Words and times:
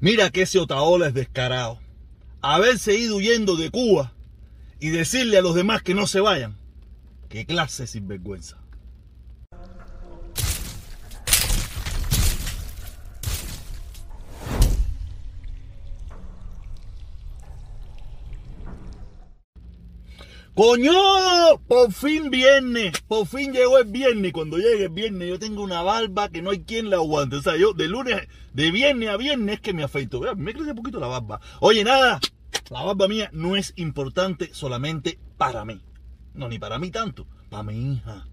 Mira 0.00 0.30
que 0.30 0.42
ese 0.42 0.58
Otaola 0.58 1.08
es 1.08 1.14
descarado. 1.14 1.80
Haberse 2.40 2.94
ido 2.94 3.16
huyendo 3.16 3.56
de 3.56 3.70
Cuba 3.70 4.12
y 4.78 4.90
decirle 4.90 5.38
a 5.38 5.42
los 5.42 5.56
demás 5.56 5.82
que 5.82 5.94
no 5.94 6.06
se 6.06 6.20
vayan. 6.20 6.56
Qué 7.28 7.46
clase 7.46 7.82
de 7.82 7.86
sinvergüenza. 7.88 8.58
Coño, 20.58 20.90
por 21.68 21.92
fin 21.92 22.30
viernes, 22.30 23.00
por 23.06 23.28
fin 23.28 23.52
llegó 23.52 23.78
el 23.78 23.84
viernes. 23.84 24.32
Cuando 24.32 24.56
llegue 24.56 24.86
el 24.86 24.88
viernes 24.88 25.28
yo 25.28 25.38
tengo 25.38 25.62
una 25.62 25.82
barba 25.82 26.30
que 26.30 26.42
no 26.42 26.50
hay 26.50 26.64
quien 26.64 26.90
la 26.90 26.96
aguante. 26.96 27.36
O 27.36 27.42
sea, 27.42 27.56
yo 27.56 27.74
de 27.74 27.86
lunes, 27.86 28.26
de 28.54 28.72
viernes 28.72 29.08
a 29.08 29.16
viernes 29.16 29.54
es 29.54 29.60
que 29.60 29.72
me 29.72 29.84
afeito. 29.84 30.20
Me 30.34 30.52
crece 30.52 30.70
un 30.70 30.76
poquito 30.76 30.98
la 30.98 31.06
barba. 31.06 31.40
Oye, 31.60 31.84
nada, 31.84 32.18
la 32.70 32.82
barba 32.82 33.06
mía 33.06 33.30
no 33.32 33.54
es 33.54 33.72
importante 33.76 34.52
solamente 34.52 35.20
para 35.36 35.64
mí. 35.64 35.80
No, 36.34 36.48
ni 36.48 36.58
para 36.58 36.80
mí 36.80 36.90
tanto, 36.90 37.28
para 37.50 37.62
mi 37.62 37.92
hija. 37.92 38.26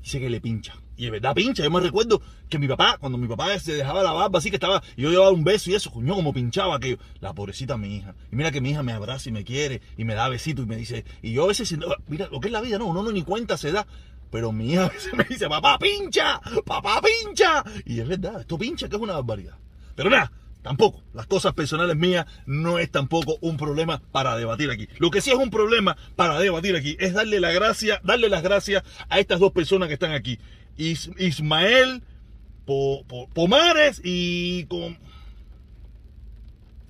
Dice 0.00 0.20
que 0.20 0.30
le 0.30 0.40
pincha. 0.40 0.76
Y 1.00 1.06
es 1.06 1.12
verdad, 1.12 1.34
pincha. 1.34 1.62
Yo 1.62 1.70
me 1.70 1.80
recuerdo 1.80 2.20
que 2.50 2.58
mi 2.58 2.68
papá, 2.68 2.98
cuando 3.00 3.16
mi 3.16 3.26
papá 3.26 3.58
se 3.58 3.72
dejaba 3.72 4.02
la 4.02 4.12
barba 4.12 4.38
así 4.38 4.50
que 4.50 4.56
estaba, 4.56 4.82
y 4.98 5.02
yo 5.02 5.10
llevaba 5.10 5.30
un 5.30 5.44
beso 5.44 5.70
y 5.70 5.74
eso, 5.74 5.90
coño, 5.90 6.14
como 6.14 6.34
pinchaba 6.34 6.76
aquello. 6.76 6.98
La 7.20 7.32
pobrecita 7.32 7.78
mi 7.78 7.96
hija. 7.96 8.14
Y 8.30 8.36
mira 8.36 8.50
que 8.50 8.60
mi 8.60 8.72
hija 8.72 8.82
me 8.82 8.92
abraza 8.92 9.30
y 9.30 9.32
me 9.32 9.42
quiere 9.42 9.80
y 9.96 10.04
me 10.04 10.14
da 10.14 10.28
besitos 10.28 10.66
y 10.66 10.68
me 10.68 10.76
dice, 10.76 11.06
y 11.22 11.32
yo 11.32 11.44
a 11.44 11.46
veces, 11.46 11.74
mira, 12.06 12.28
lo 12.30 12.38
que 12.38 12.48
es 12.48 12.52
la 12.52 12.60
vida, 12.60 12.76
no, 12.76 12.84
uno 12.84 13.02
no 13.02 13.12
ni 13.12 13.22
cuenta 13.22 13.56
se 13.56 13.72
da. 13.72 13.86
Pero 14.30 14.52
mi 14.52 14.72
hija 14.72 14.84
a 14.84 14.88
veces 14.90 15.14
me 15.14 15.24
dice, 15.24 15.48
papá, 15.48 15.78
pincha, 15.78 16.38
papá, 16.66 17.00
pincha. 17.00 17.64
Y 17.86 17.98
es 17.98 18.06
verdad, 18.06 18.42
esto 18.42 18.58
pincha, 18.58 18.86
que 18.86 18.96
es 18.96 19.00
una 19.00 19.14
barbaridad. 19.14 19.56
Pero 19.96 20.10
nada, 20.10 20.30
Tampoco. 20.62 21.02
Las 21.14 21.26
cosas 21.26 21.54
personales 21.54 21.96
mías 21.96 22.26
no 22.46 22.78
es 22.78 22.90
tampoco 22.90 23.38
un 23.40 23.56
problema 23.56 24.02
para 24.12 24.36
debatir 24.36 24.70
aquí. 24.70 24.88
Lo 24.98 25.10
que 25.10 25.20
sí 25.20 25.30
es 25.30 25.36
un 25.36 25.50
problema 25.50 25.96
para 26.16 26.38
debatir 26.38 26.76
aquí 26.76 26.96
es 27.00 27.14
darle 27.14 27.40
la 27.40 27.50
gracia, 27.50 28.00
darle 28.04 28.28
las 28.28 28.42
gracias 28.42 28.84
a 29.08 29.18
estas 29.18 29.40
dos 29.40 29.52
personas 29.52 29.88
que 29.88 29.94
están 29.94 30.12
aquí. 30.12 30.38
Ismael 30.76 32.02
Pomares 33.34 34.00
y, 34.04 34.66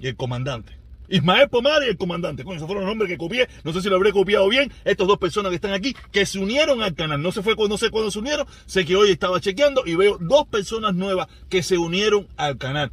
el 0.01 0.17
comandante. 0.17 0.77
Ismael 1.09 1.49
Pomares 1.49 1.89
y 1.89 1.91
el 1.91 1.97
comandante. 1.97 2.45
Con 2.45 2.57
esos 2.57 2.67
fueron 2.67 2.85
los 2.85 2.91
nombres 2.91 3.11
que 3.11 3.19
copié. 3.19 3.49
No 3.65 3.73
sé 3.73 3.83
si 3.83 3.89
lo 3.89 3.97
habré 3.97 4.13
copiado 4.13 4.49
bien. 4.49 4.73
Estas 4.85 5.09
dos 5.09 5.19
personas 5.19 5.51
que 5.51 5.57
están 5.57 5.73
aquí, 5.73 5.95
que 6.13 6.25
se 6.25 6.39
unieron 6.39 6.83
al 6.83 6.95
canal. 6.95 7.21
No, 7.21 7.33
se 7.33 7.43
fue, 7.43 7.57
no 7.69 7.79
sé 7.79 7.91
cuándo 7.91 8.11
se 8.11 8.21
unieron. 8.21 8.47
Sé 8.67 8.85
que 8.85 8.95
hoy 8.95 9.11
estaba 9.11 9.41
chequeando 9.41 9.83
y 9.87 9.97
veo 9.97 10.19
dos 10.21 10.47
personas 10.47 10.95
nuevas 10.95 11.27
que 11.49 11.63
se 11.63 11.79
unieron 11.79 12.29
al 12.37 12.59
canal. 12.59 12.93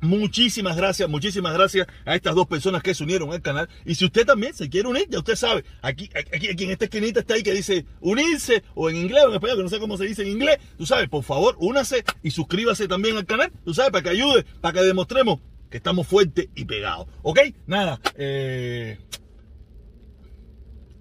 Muchísimas 0.00 0.76
gracias, 0.76 1.08
muchísimas 1.08 1.52
gracias 1.52 1.88
a 2.04 2.14
estas 2.14 2.36
dos 2.36 2.46
personas 2.46 2.82
que 2.82 2.94
se 2.94 3.02
unieron 3.02 3.32
al 3.32 3.42
canal. 3.42 3.68
Y 3.84 3.96
si 3.96 4.04
usted 4.04 4.24
también 4.24 4.54
se 4.54 4.68
quiere 4.68 4.88
unir, 4.88 5.08
ya 5.08 5.18
usted 5.18 5.34
sabe, 5.34 5.64
aquí, 5.82 6.08
aquí, 6.14 6.48
aquí 6.48 6.64
en 6.64 6.70
esta 6.70 6.84
esquinita 6.84 7.20
está 7.20 7.34
ahí 7.34 7.42
que 7.42 7.52
dice 7.52 7.84
unirse, 8.00 8.62
o 8.74 8.88
en 8.90 8.96
inglés 8.96 9.24
o 9.24 9.28
en 9.28 9.34
español, 9.34 9.56
que 9.56 9.62
no 9.64 9.68
sé 9.68 9.80
cómo 9.80 9.96
se 9.96 10.04
dice 10.04 10.22
en 10.22 10.28
inglés. 10.28 10.58
Tú 10.76 10.86
sabes, 10.86 11.08
por 11.08 11.24
favor, 11.24 11.56
únase 11.58 12.04
y 12.22 12.30
suscríbase 12.30 12.86
también 12.86 13.16
al 13.16 13.26
canal, 13.26 13.50
tú 13.64 13.74
sabes, 13.74 13.90
para 13.90 14.04
que 14.04 14.10
ayude, 14.10 14.44
para 14.60 14.78
que 14.78 14.86
demostremos 14.86 15.40
que 15.68 15.78
estamos 15.78 16.06
fuertes 16.06 16.48
y 16.54 16.64
pegados. 16.64 17.08
¿Ok? 17.22 17.40
Nada, 17.66 18.00
eh... 18.16 18.98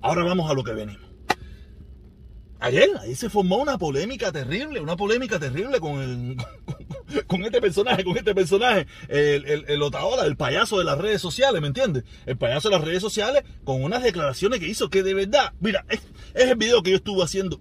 ahora 0.02 0.24
vamos 0.24 0.50
a 0.50 0.56
lo 0.56 0.64
que 0.64 0.74
venimos. 0.74 1.08
Ayer, 2.60 2.90
ahí 3.00 3.14
se 3.14 3.30
formó 3.30 3.58
una 3.58 3.78
polémica 3.78 4.32
terrible, 4.32 4.80
una 4.80 4.98
polémica 4.98 5.38
terrible 5.38 5.80
con 5.80 6.02
el, 6.02 6.38
este 7.08 7.62
personaje, 7.62 8.04
con 8.04 8.18
este 8.18 8.36
personaje, 8.36 8.88
el, 9.08 9.46
el, 9.46 9.66
el 9.68 9.82
Otaola, 9.82 10.26
el 10.26 10.36
payaso 10.36 10.78
de 10.78 10.86
las 10.86 10.98
redes 10.98 11.22
sociales, 11.22 11.62
¿me 11.62 11.68
entiendes? 11.68 12.04
El 12.26 12.38
payaso 12.38 12.70
de 12.70 12.76
las 12.76 12.86
redes 12.86 13.02
sociales 13.02 13.44
con 13.64 13.84
unas 13.84 14.04
declaraciones 14.04 14.60
que 14.60 14.68
hizo 14.68 14.90
que 14.90 15.04
de 15.04 15.14
verdad, 15.14 15.54
mira, 15.60 15.86
es, 15.90 16.02
es 16.34 16.50
el 16.50 16.56
video 16.56 16.84
que 16.84 16.92
yo 16.92 16.98
estuve 16.98 17.24
haciendo, 17.24 17.60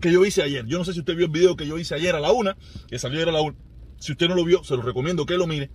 que 0.00 0.12
yo 0.12 0.24
hice 0.24 0.42
ayer. 0.42 0.66
Yo 0.66 0.78
no 0.78 0.84
sé 0.84 0.92
si 0.92 1.00
usted 1.00 1.16
vio 1.16 1.26
el 1.26 1.32
video 1.32 1.56
que 1.56 1.66
yo 1.66 1.78
hice 1.78 1.94
ayer 1.94 2.14
a 2.14 2.20
la 2.20 2.32
una, 2.32 2.56
que 2.88 2.98
salió 2.98 3.18
ayer 3.18 3.28
a 3.28 3.32
la 3.32 3.40
una. 3.40 3.56
Si 3.98 4.12
usted 4.12 4.28
no 4.28 4.34
lo 4.34 4.44
vio, 4.44 4.64
se 4.64 4.76
lo 4.76 4.82
recomiendo 4.82 5.26
que 5.26 5.36
lo 5.36 5.46
mire 5.46 5.70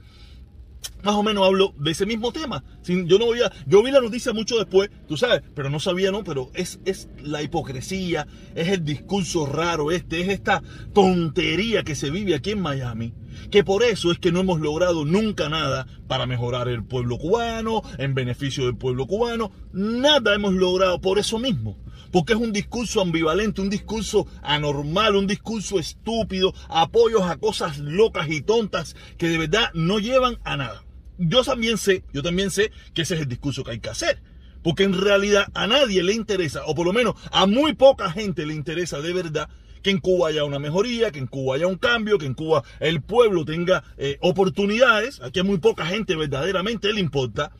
más 1.03 1.15
o 1.15 1.23
menos 1.23 1.45
hablo 1.45 1.73
de 1.77 1.91
ese 1.91 2.05
mismo 2.05 2.31
tema. 2.31 2.63
yo 2.85 3.19
no 3.19 3.31
a, 3.31 3.51
yo 3.65 3.83
vi 3.83 3.91
la 3.91 4.01
noticia 4.01 4.33
mucho 4.33 4.57
después, 4.57 4.89
tú 5.07 5.17
sabes, 5.17 5.41
pero 5.55 5.69
no 5.69 5.79
sabía, 5.79 6.11
no, 6.11 6.23
pero 6.23 6.49
es, 6.53 6.79
es 6.85 7.09
la 7.23 7.41
hipocresía, 7.41 8.27
es 8.55 8.67
el 8.69 8.83
discurso 8.83 9.45
raro 9.45 9.91
este, 9.91 10.21
es 10.21 10.29
esta 10.29 10.61
tontería 10.93 11.83
que 11.83 11.95
se 11.95 12.09
vive 12.09 12.35
aquí 12.35 12.51
en 12.51 12.61
Miami, 12.61 13.13
que 13.51 13.63
por 13.63 13.83
eso 13.83 14.11
es 14.11 14.19
que 14.19 14.31
no 14.31 14.39
hemos 14.39 14.59
logrado 14.59 15.05
nunca 15.05 15.49
nada 15.49 15.87
para 16.07 16.25
mejorar 16.25 16.67
el 16.67 16.83
pueblo 16.83 17.17
cubano, 17.17 17.81
en 17.97 18.13
beneficio 18.13 18.65
del 18.65 18.77
pueblo 18.77 19.07
cubano, 19.07 19.51
nada 19.71 20.35
hemos 20.35 20.53
logrado 20.53 21.01
por 21.01 21.19
eso 21.19 21.39
mismo 21.39 21.77
porque 22.11 22.33
es 22.33 22.39
un 22.39 22.53
discurso 22.53 23.01
ambivalente, 23.01 23.61
un 23.61 23.69
discurso 23.69 24.27
anormal, 24.41 25.15
un 25.15 25.27
discurso 25.27 25.79
estúpido, 25.79 26.53
apoyos 26.69 27.23
a 27.23 27.37
cosas 27.37 27.79
locas 27.79 28.29
y 28.29 28.41
tontas 28.41 28.95
que 29.17 29.27
de 29.27 29.37
verdad 29.37 29.69
no 29.73 29.99
llevan 29.99 30.39
a 30.43 30.57
nada. 30.57 30.83
Yo 31.17 31.43
también 31.43 31.77
sé, 31.77 32.03
yo 32.13 32.21
también 32.21 32.51
sé 32.51 32.71
que 32.93 33.01
ese 33.01 33.15
es 33.15 33.21
el 33.21 33.27
discurso 33.27 33.63
que 33.63 33.71
hay 33.71 33.79
que 33.79 33.89
hacer. 33.89 34.21
Porque 34.63 34.83
en 34.83 34.99
realidad 34.99 35.47
a 35.53 35.67
nadie 35.67 36.03
le 36.03 36.13
interesa, 36.13 36.65
o 36.65 36.75
por 36.75 36.85
lo 36.85 36.93
menos 36.93 37.15
a 37.31 37.45
muy 37.45 37.73
poca 37.73 38.11
gente 38.11 38.45
le 38.45 38.53
interesa 38.53 38.99
de 38.99 39.13
verdad 39.13 39.49
que 39.87 39.91
en 39.91 39.99
Cuba 39.99 40.27
haya 40.27 40.43
una 40.43 40.59
mejoría, 40.59 41.11
que 41.11 41.19
en 41.19 41.27
Cuba 41.27 41.55
haya 41.55 41.65
un 41.65 41.77
cambio, 41.77 42.17
que 42.17 42.25
en 42.25 42.33
Cuba 42.33 42.61
el 42.81 43.01
pueblo 43.01 43.45
tenga 43.45 43.85
eh, 43.97 44.17
oportunidades. 44.19 45.21
Aquí 45.21 45.39
a 45.39 45.45
muy 45.45 45.59
poca 45.59 45.85
gente 45.85 46.17
verdaderamente 46.17 46.91
le 46.91 46.99
importa. 46.99 47.53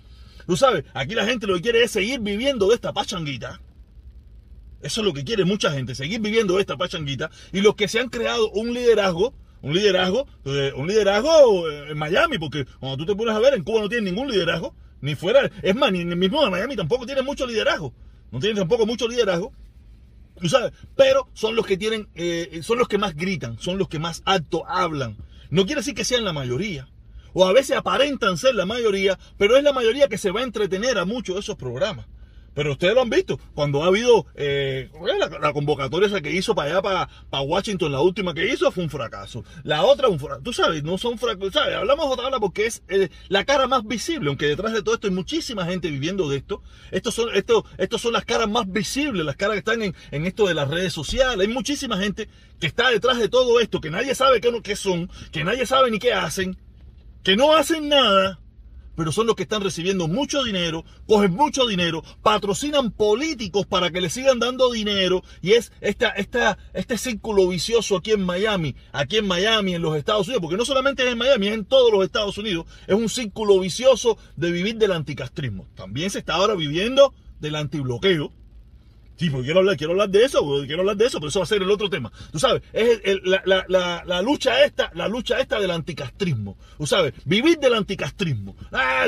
Tú 0.45 0.57
sabes, 0.57 0.83
aquí 0.93 1.15
la 1.15 1.25
gente 1.25 1.47
lo 1.47 1.55
que 1.55 1.61
quiere 1.61 1.83
es 1.83 1.91
seguir 1.91 2.19
viviendo 2.19 2.67
de 2.67 2.75
esta 2.75 2.91
pachanguita. 2.91 3.61
Eso 4.81 4.99
es 4.99 5.07
lo 5.07 5.13
que 5.13 5.23
quiere 5.23 5.45
mucha 5.45 5.71
gente, 5.71 5.95
seguir 5.95 6.19
viviendo 6.19 6.59
esta 6.59 6.75
pachanguita. 6.75 7.31
Y 7.53 7.61
los 7.61 7.75
que 7.75 7.87
se 7.87 8.01
han 8.01 8.09
creado 8.09 8.49
un 8.49 8.73
liderazgo, 8.73 9.33
un 9.61 9.73
liderazgo, 9.73 10.27
eh, 10.43 10.73
un 10.75 10.85
liderazgo 10.85 11.69
eh, 11.69 11.91
en 11.91 11.97
Miami, 11.97 12.39
porque 12.39 12.65
cuando 12.81 12.97
tú 12.97 13.05
te 13.05 13.15
pones 13.15 13.35
a 13.35 13.39
ver, 13.39 13.53
en 13.53 13.63
Cuba 13.63 13.79
no 13.79 13.87
tienen 13.87 14.13
ningún 14.13 14.29
liderazgo, 14.29 14.75
ni 14.99 15.15
fuera, 15.15 15.49
es 15.61 15.75
más, 15.77 15.93
ni 15.93 16.01
en 16.01 16.11
el 16.11 16.17
mismo 16.17 16.43
de 16.43 16.51
Miami 16.51 16.75
tampoco 16.75 17.05
tienen 17.05 17.23
mucho 17.23 17.47
liderazgo, 17.47 17.93
no 18.33 18.39
tienen 18.41 18.57
tampoco 18.57 18.85
mucho 18.85 19.07
liderazgo, 19.07 19.53
tú 20.39 20.49
sabes, 20.49 20.73
pero 20.95 21.29
son 21.33 21.55
los 21.55 21.65
que 21.65 21.77
tienen, 21.77 22.07
eh, 22.15 22.61
son 22.63 22.77
los 22.77 22.87
que 22.87 22.97
más 22.97 23.15
gritan, 23.15 23.59
son 23.59 23.77
los 23.77 23.87
que 23.87 23.99
más 23.99 24.21
alto 24.25 24.67
hablan. 24.67 25.17
No 25.49 25.65
quiere 25.65 25.81
decir 25.81 25.95
que 25.95 26.05
sean 26.05 26.25
la 26.25 26.33
mayoría, 26.33 26.89
o 27.33 27.45
a 27.45 27.53
veces 27.53 27.77
aparentan 27.77 28.37
ser 28.37 28.55
la 28.55 28.65
mayoría, 28.65 29.17
pero 29.37 29.57
es 29.57 29.63
la 29.63 29.73
mayoría 29.73 30.07
que 30.07 30.17
se 30.17 30.31
va 30.31 30.41
a 30.41 30.43
entretener 30.43 30.97
a 30.97 31.05
muchos 31.05 31.35
de 31.35 31.41
esos 31.41 31.55
programas. 31.55 32.07
Pero 32.57 32.71
ustedes 32.71 32.95
lo 32.95 33.03
han 33.03 33.09
visto, 33.11 33.39
cuando 33.53 33.83
ha 33.83 33.85
habido 33.85 34.25
eh, 34.33 34.89
la, 35.39 35.53
convocatoria 35.53 36.07
esa 36.07 36.21
que 36.21 36.31
hizo 36.31 36.55
para 36.55 36.79
allá, 36.79 36.81
para, 36.81 37.41
Washington, 37.43 37.91
la 37.91 38.01
última 38.01 38.33
que 38.33 38.51
hizo 38.51 38.71
fue 38.71 38.83
un 38.83 38.89
fracaso. 38.89 39.43
La 39.63 39.83
otra, 39.83 40.07
un 40.07 40.17
fracaso. 40.17 40.41
Tú 40.41 40.53
sabes, 40.53 40.81
no 40.81 40.97
son 40.97 41.19
fracasos. 41.19 41.53
¿sabes? 41.53 41.75
Hablamos 41.75 42.07
otra 42.07 42.25
hora 42.25 42.39
porque 42.39 42.65
es 42.65 42.81
eh, 42.87 43.09
la 43.27 43.45
cara 43.45 43.67
más 43.67 43.85
visible, 43.85 44.29
aunque 44.29 44.47
detrás 44.47 44.73
de 44.73 44.81
todo 44.81 44.95
esto 44.95 45.05
hay 45.05 45.13
muchísima 45.13 45.65
gente 45.65 45.91
viviendo 45.91 46.27
de 46.29 46.37
esto. 46.37 46.63
Estos 46.89 47.13
son, 47.13 47.29
esto, 47.35 47.63
estos 47.77 48.01
son 48.01 48.13
las 48.13 48.25
caras 48.25 48.49
más 48.49 48.67
visibles, 48.67 49.23
las 49.23 49.35
caras 49.35 49.53
que 49.53 49.59
están 49.59 49.83
en, 49.83 49.95
en 50.09 50.25
esto 50.25 50.47
de 50.47 50.55
las 50.55 50.67
redes 50.67 50.93
sociales. 50.93 51.47
Hay 51.47 51.53
muchísima 51.53 51.99
gente 51.99 52.27
que 52.59 52.65
está 52.65 52.89
detrás 52.89 53.19
de 53.19 53.29
todo 53.29 53.59
esto, 53.59 53.81
que 53.81 53.91
nadie 53.91 54.15
sabe 54.15 54.41
qué, 54.41 54.61
qué 54.63 54.75
son, 54.75 55.11
que 55.31 55.43
nadie 55.43 55.67
sabe 55.67 55.91
ni 55.91 55.99
qué 55.99 56.11
hacen, 56.11 56.57
que 57.21 57.37
no 57.37 57.55
hacen 57.55 57.87
nada 57.87 58.39
pero 58.97 59.11
son 59.11 59.27
los 59.27 59.35
que 59.35 59.43
están 59.43 59.61
recibiendo 59.61 60.07
mucho 60.07 60.43
dinero, 60.43 60.83
cogen 61.05 61.31
mucho 61.31 61.67
dinero, 61.67 62.03
patrocinan 62.23 62.89
políticos 62.91 63.67
para 63.67 63.91
que 63.91 64.01
le 64.01 64.09
sigan 64.09 64.39
dando 64.39 64.71
dinero 64.71 65.23
y 65.41 65.51
es 65.51 65.71
esta, 65.81 66.09
esta, 66.09 66.57
este 66.73 66.97
círculo 66.97 67.47
vicioso 67.47 67.95
aquí 67.95 68.11
en 68.11 68.25
Miami, 68.25 68.75
aquí 68.91 69.17
en 69.17 69.27
Miami, 69.27 69.75
en 69.75 69.83
los 69.83 69.95
Estados 69.95 70.27
Unidos, 70.27 70.41
porque 70.41 70.57
no 70.57 70.65
solamente 70.65 71.05
es 71.05 71.11
en 71.11 71.19
Miami, 71.19 71.47
es 71.47 71.53
en 71.53 71.65
todos 71.65 71.93
los 71.93 72.03
Estados 72.03 72.39
Unidos, 72.39 72.65
es 72.87 72.95
un 72.95 73.07
círculo 73.07 73.59
vicioso 73.59 74.17
de 74.35 74.49
vivir 74.49 74.77
del 74.77 74.91
anticastrismo. 74.91 75.67
También 75.75 76.09
se 76.09 76.17
está 76.17 76.33
ahora 76.33 76.55
viviendo 76.55 77.13
del 77.39 77.55
antibloqueo, 77.55 78.33
Sí, 79.17 79.31
quiero 79.31 79.59
hablar, 79.59 79.77
quiero 79.77 79.93
hablar 79.93 80.09
de 80.09 80.23
eso, 80.23 80.45
quiero 80.67 80.81
hablar 80.81 80.95
de 80.95 81.07
eso, 81.07 81.19
pero 81.19 81.29
eso 81.29 81.39
va 81.39 81.43
a 81.43 81.47
ser 81.47 81.63
el 81.63 81.71
otro 81.71 81.89
tema. 81.89 82.11
Tú 82.31 82.37
sabes, 82.37 82.61
es 82.71 83.01
la, 83.23 84.21
lucha 84.21 84.63
esta, 84.63 84.91
la 84.93 85.07
lucha 85.07 85.39
esta 85.39 85.59
del 85.59 85.71
anticastrismo. 85.71 86.55
Tú 86.77 86.85
sabes, 86.85 87.13
vivir 87.25 87.57
del 87.57 87.73
anticastrismo. 87.73 88.55
Ah, 88.71 89.07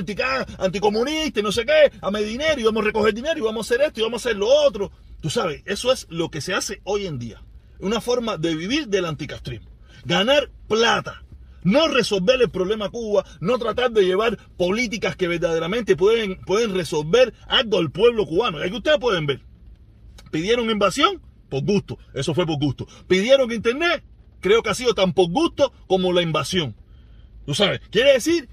anticomunista 0.58 1.42
y 1.42 1.44
no 1.44 1.52
sé 1.52 1.64
qué, 1.64 1.92
a 2.02 2.10
dinero 2.18 2.60
y 2.60 2.64
vamos 2.64 2.82
a 2.82 2.86
recoger 2.88 3.14
dinero 3.14 3.38
y 3.38 3.42
vamos 3.42 3.70
a 3.70 3.76
hacer 3.76 3.86
esto 3.86 4.00
y 4.00 4.04
vamos 4.04 4.26
a 4.26 4.30
hacer 4.30 4.38
lo 4.38 4.48
otro. 4.48 4.92
Tú 5.22 5.30
sabes, 5.30 5.62
eso 5.66 5.92
es 5.92 6.08
lo 6.10 6.32
que 6.32 6.42
se 6.42 6.56
hace 6.56 6.82
hoy 6.86 7.06
en 7.06 7.20
día. 7.20 7.44
Una 7.80 8.02
forma 8.02 8.38
de 8.38 8.56
vivir 8.56 8.88
del 8.88 9.06
anticastrismo. 9.06 9.70
Ganar 10.06 10.50
plata. 10.68 11.24
No 11.62 11.88
resolver 11.88 12.42
el 12.42 12.50
problema 12.50 12.90
Cuba, 12.90 13.26
no 13.42 13.60
tratar 13.60 13.92
de 13.92 14.06
llevar 14.06 14.40
políticas 14.58 15.16
que 15.16 15.28
verdaderamente 15.28 15.96
pueden, 15.96 16.40
pueden 16.46 16.74
resolver 16.74 17.34
algo 17.48 17.78
al 17.78 17.92
pueblo 17.92 18.26
cubano. 18.26 18.66
Y 18.66 18.72
que 18.72 18.78
ustedes 18.78 18.98
pueden 18.98 19.28
ver 19.28 19.49
Pidieron 20.32 20.70
invasión 20.70 21.22
por 21.50 21.64
gusto, 21.64 21.98
eso 22.14 22.34
fue 22.34 22.46
por 22.46 22.60
gusto. 22.60 22.88
Pidieron 23.08 23.52
internet, 23.52 24.04
creo 24.40 24.62
que 24.62 24.70
ha 24.70 24.76
sido 24.76 24.94
tan 24.94 25.14
por 25.14 25.30
gusto 25.30 25.72
como 25.88 26.14
la 26.14 26.22
invasión. 26.22 26.76
Tú 27.46 27.56
sabes, 27.56 27.82
quiere 27.90 28.14
decir 28.14 28.48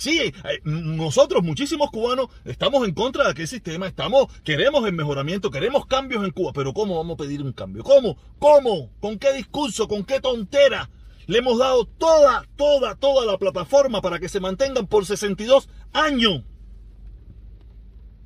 Sí, 0.00 0.18
eh, 0.18 0.32
nosotros, 0.64 1.42
muchísimos 1.42 1.90
cubanos, 1.90 2.28
estamos 2.46 2.88
en 2.88 2.94
contra 2.94 3.24
de 3.24 3.32
aquel 3.32 3.46
sistema, 3.46 3.86
estamos, 3.86 4.32
queremos 4.44 4.86
el 4.86 4.94
mejoramiento, 4.94 5.50
queremos 5.50 5.84
cambios 5.84 6.24
en 6.24 6.30
Cuba, 6.30 6.52
pero 6.54 6.72
¿cómo 6.72 6.96
vamos 6.96 7.16
a 7.16 7.16
pedir 7.18 7.42
un 7.42 7.52
cambio? 7.52 7.84
¿Cómo? 7.84 8.16
¿Cómo? 8.38 8.90
¿Con 8.98 9.18
qué 9.18 9.34
discurso? 9.34 9.88
¿Con 9.88 10.04
qué 10.04 10.18
tontera? 10.18 10.88
Le 11.26 11.40
hemos 11.40 11.58
dado 11.58 11.84
toda, 11.84 12.46
toda, 12.56 12.94
toda 12.94 13.26
la 13.26 13.36
plataforma 13.36 14.00
para 14.00 14.18
que 14.18 14.30
se 14.30 14.40
mantengan 14.40 14.86
por 14.86 15.04
62 15.04 15.68
años. 15.92 16.44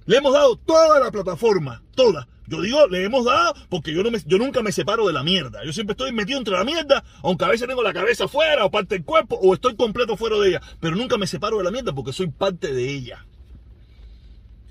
Le 0.07 0.19
hemos 0.19 0.33
dado 0.33 0.55
toda 0.55 1.01
la 1.01 1.11
plataforma, 1.11 1.83
toda. 1.97 2.29
Yo 2.47 2.61
digo, 2.61 2.87
le 2.89 3.05
hemos 3.05 3.25
dado 3.25 3.55
porque 3.69 3.93
yo, 3.93 4.03
no 4.03 4.11
me, 4.11 4.19
yo 4.27 4.39
nunca 4.39 4.63
me 4.63 4.73
separo 4.73 5.07
de 5.07 5.13
la 5.13 5.23
mierda. 5.23 5.65
Yo 5.65 5.73
siempre 5.73 5.93
estoy 5.93 6.13
metido 6.13 6.39
entre 6.39 6.55
la 6.55 6.65
mierda, 6.65 7.03
aunque 7.23 7.45
a 7.45 7.49
veces 7.49 7.67
tengo 7.67 7.83
la 7.83 7.93
cabeza 7.93 8.29
fuera 8.29 8.65
o 8.65 8.71
parte 8.71 8.97
del 8.97 9.05
cuerpo, 9.05 9.39
o 9.41 9.55
estoy 9.55 9.77
completo 9.77 10.17
fuera 10.17 10.37
de 10.39 10.49
ella. 10.49 10.63
Pero 10.81 10.97
nunca 10.97 11.17
me 11.17 11.27
separo 11.27 11.59
de 11.59 11.65
la 11.65 11.71
mierda 11.71 11.95
porque 11.95 12.13
soy 12.13 12.29
parte 12.29 12.73
de 12.73 12.91
ella. 12.91 13.25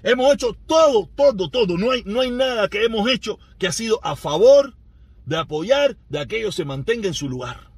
Hemos 0.03 0.33
hecho 0.33 0.55
todo, 0.67 1.09
todo, 1.15 1.49
todo. 1.49 1.77
No 1.77 1.91
hay, 1.91 2.03
no 2.05 2.21
hay 2.21 2.29
nada 2.29 2.67
que 2.67 2.83
hemos 2.83 3.09
hecho 3.09 3.39
que 3.57 3.67
ha 3.67 3.71
sido 3.71 3.99
a 4.03 4.15
favor 4.15 4.75
de 5.25 5.37
apoyar 5.37 5.97
de 6.09 6.17
que 6.17 6.19
aquello 6.19 6.51
se 6.51 6.65
mantenga 6.65 7.07
en 7.07 7.13
su 7.13 7.29
lugar. 7.29 7.72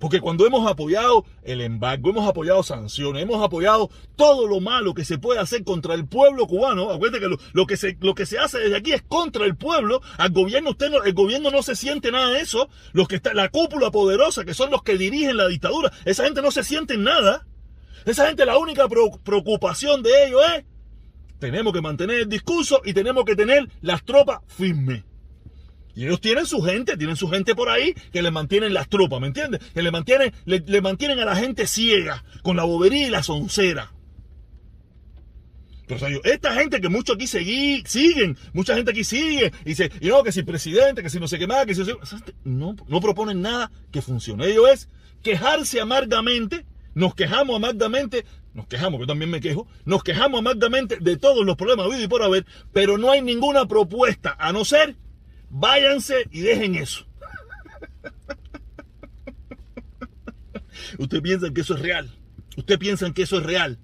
Porque 0.00 0.20
cuando 0.20 0.46
hemos 0.46 0.68
apoyado 0.68 1.26
el 1.42 1.60
embargo, 1.60 2.10
hemos 2.10 2.28
apoyado 2.28 2.62
sanciones, 2.62 3.22
hemos 3.22 3.44
apoyado 3.44 3.90
todo 4.16 4.48
lo 4.48 4.58
malo 4.60 4.94
que 4.94 5.04
se 5.04 5.18
puede 5.18 5.38
hacer 5.38 5.62
contra 5.62 5.94
el 5.94 6.06
pueblo 6.06 6.46
cubano, 6.46 6.90
acuérdate 6.90 7.20
que 7.20 7.36
lo, 7.52 7.66
que, 7.66 7.76
se, 7.76 7.96
lo 8.00 8.14
que 8.14 8.24
se 8.24 8.38
hace 8.38 8.58
desde 8.58 8.76
aquí 8.76 8.92
es 8.92 9.02
contra 9.02 9.44
el 9.44 9.56
pueblo, 9.56 10.00
al 10.16 10.30
gobierno 10.30 10.70
usted 10.70 10.90
el 11.04 11.12
gobierno 11.12 11.50
no 11.50 11.62
se 11.62 11.76
siente 11.76 12.10
nada 12.10 12.30
de 12.30 12.40
eso, 12.40 12.70
los 12.92 13.08
que 13.08 13.16
está, 13.16 13.34
la 13.34 13.50
cúpula 13.50 13.90
poderosa, 13.90 14.44
que 14.44 14.54
son 14.54 14.70
los 14.70 14.82
que 14.82 14.96
dirigen 14.96 15.36
la 15.36 15.46
dictadura, 15.46 15.92
esa 16.06 16.24
gente 16.24 16.42
no 16.42 16.50
se 16.50 16.64
siente 16.64 16.96
nada. 16.96 17.46
Esa 18.06 18.26
gente 18.26 18.46
la 18.46 18.56
única 18.56 18.88
preocupación 18.88 20.02
de 20.02 20.26
ellos 20.26 20.40
es, 20.56 20.64
tenemos 21.38 21.72
que 21.74 21.82
mantener 21.82 22.20
el 22.20 22.28
discurso 22.30 22.80
y 22.84 22.94
tenemos 22.94 23.24
que 23.26 23.36
tener 23.36 23.68
las 23.82 24.02
tropas 24.04 24.40
firmes. 24.46 25.04
Y 25.94 26.04
ellos 26.04 26.20
tienen 26.20 26.46
su 26.46 26.62
gente, 26.62 26.96
tienen 26.96 27.16
su 27.16 27.28
gente 27.28 27.54
por 27.54 27.68
ahí 27.68 27.94
que 28.12 28.22
le 28.22 28.30
mantienen 28.30 28.74
las 28.74 28.88
tropas, 28.88 29.20
¿me 29.20 29.26
entiendes? 29.26 29.60
Que 29.74 29.82
le 29.82 29.90
mantienen, 29.90 30.32
le, 30.44 30.80
mantienen 30.80 31.18
a 31.18 31.24
la 31.24 31.36
gente 31.36 31.66
ciega, 31.66 32.24
con 32.42 32.56
la 32.56 32.64
bobería 32.64 33.06
y 33.06 33.10
la 33.10 33.22
soncera. 33.22 33.92
Pero, 35.86 36.22
esta 36.22 36.54
gente 36.54 36.80
que 36.80 36.88
muchos 36.88 37.16
aquí 37.16 37.82
siguen, 37.84 38.38
mucha 38.52 38.76
gente 38.76 38.92
aquí 38.92 39.02
sigue, 39.02 39.52
y 39.64 39.70
dice, 39.70 39.90
y 40.00 40.08
no, 40.08 40.22
que 40.22 40.30
si 40.30 40.44
presidente, 40.44 41.02
que 41.02 41.10
si 41.10 41.18
no 41.18 41.26
sé 41.26 41.38
qué 41.38 41.48
más, 41.48 41.66
que 41.66 41.74
si 41.74 41.82
no, 42.44 42.76
no 42.86 43.00
proponen 43.00 43.42
nada 43.42 43.72
que 43.90 44.00
funcione. 44.00 44.46
Ellos 44.46 44.70
es 44.70 44.88
quejarse 45.22 45.80
amargamente, 45.80 46.64
nos 46.94 47.16
quejamos 47.16 47.56
amargamente, 47.56 48.24
nos 48.54 48.66
quejamos, 48.66 49.00
yo 49.00 49.06
también 49.06 49.30
me 49.30 49.40
quejo, 49.40 49.66
nos 49.84 50.02
quejamos 50.04 50.38
amargamente 50.38 50.98
de 51.00 51.16
todos 51.16 51.44
los 51.44 51.56
problemas 51.56 51.86
habido 51.86 52.02
y 52.02 52.08
por 52.08 52.22
haber, 52.22 52.46
pero 52.72 52.98
no 52.98 53.10
hay 53.10 53.22
ninguna 53.22 53.66
propuesta, 53.66 54.36
a 54.38 54.52
no 54.52 54.64
ser 54.64 54.96
Váyanse 55.50 56.26
y 56.30 56.40
dejen 56.40 56.76
eso. 56.76 57.06
Usted 60.98 61.20
piensa 61.22 61.52
que 61.52 61.60
eso 61.60 61.74
es 61.74 61.80
real. 61.80 62.10
Usted 62.56 62.78
piensa 62.78 63.12
que 63.12 63.22
eso 63.22 63.38
es 63.38 63.42
real. 63.44 63.78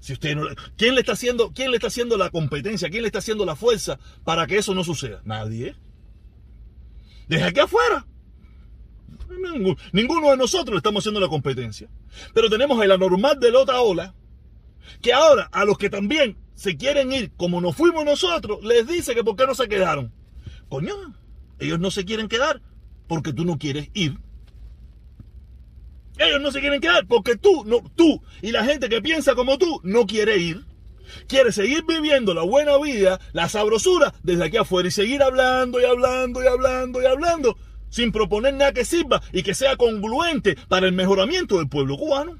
Si 0.00 0.12
usted 0.12 0.36
no, 0.36 0.46
¿quién 0.76 0.94
le 0.94 1.00
está 1.00 1.12
haciendo, 1.12 1.52
quién 1.52 1.70
le 1.70 1.76
está 1.76 1.88
haciendo 1.88 2.16
la 2.16 2.30
competencia, 2.30 2.88
quién 2.88 3.02
le 3.02 3.08
está 3.08 3.18
haciendo 3.18 3.44
la 3.44 3.56
fuerza 3.56 3.98
para 4.24 4.46
que 4.46 4.58
eso 4.58 4.74
no 4.74 4.84
suceda? 4.84 5.20
Nadie. 5.24 5.76
Desde 7.28 7.44
aquí 7.44 7.60
afuera. 7.60 8.06
Ninguno 9.92 10.30
de 10.30 10.36
nosotros 10.36 10.74
le 10.74 10.78
estamos 10.78 11.02
haciendo 11.02 11.20
la 11.20 11.28
competencia. 11.28 11.88
Pero 12.32 12.48
tenemos 12.48 12.82
el 12.82 12.90
anormal 12.90 13.38
de 13.38 13.52
la 13.52 13.58
otra 13.60 13.80
ola, 13.80 14.14
que 15.02 15.12
ahora 15.12 15.48
a 15.52 15.64
los 15.64 15.76
que 15.76 15.90
también 15.90 16.38
se 16.54 16.76
quieren 16.76 17.12
ir 17.12 17.32
como 17.36 17.60
nos 17.60 17.76
fuimos 17.76 18.04
nosotros, 18.04 18.64
les 18.64 18.86
dice 18.86 19.14
que 19.14 19.22
por 19.22 19.36
qué 19.36 19.46
no 19.46 19.54
se 19.54 19.68
quedaron. 19.68 20.12
Coño, 20.68 20.94
ellos 21.58 21.80
no 21.80 21.90
se 21.90 22.04
quieren 22.04 22.28
quedar 22.28 22.60
porque 23.06 23.32
tú 23.32 23.44
no 23.44 23.58
quieres 23.58 23.88
ir. 23.94 24.18
Ellos 26.18 26.40
no 26.40 26.50
se 26.50 26.60
quieren 26.60 26.80
quedar 26.80 27.06
porque 27.06 27.36
tú, 27.36 27.64
no, 27.64 27.82
tú 27.94 28.22
y 28.42 28.50
la 28.50 28.64
gente 28.64 28.88
que 28.88 29.00
piensa 29.00 29.34
como 29.34 29.56
tú 29.58 29.80
no 29.84 30.06
quiere 30.06 30.38
ir. 30.38 30.64
Quiere 31.26 31.52
seguir 31.52 31.84
viviendo 31.86 32.34
la 32.34 32.42
buena 32.42 32.76
vida, 32.76 33.18
la 33.32 33.48
sabrosura 33.48 34.12
desde 34.22 34.44
aquí 34.44 34.58
afuera 34.58 34.88
y 34.88 34.90
seguir 34.90 35.22
hablando 35.22 35.80
y 35.80 35.84
hablando 35.84 36.42
y 36.42 36.46
hablando 36.46 37.00
y 37.00 37.06
hablando 37.06 37.56
sin 37.88 38.12
proponer 38.12 38.54
nada 38.54 38.72
que 38.72 38.84
sirva 38.84 39.22
y 39.32 39.42
que 39.42 39.54
sea 39.54 39.76
congruente 39.76 40.56
para 40.68 40.86
el 40.86 40.92
mejoramiento 40.92 41.58
del 41.58 41.68
pueblo 41.68 41.96
cubano. 41.96 42.38